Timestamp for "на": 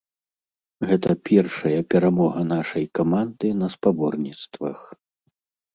3.61-3.67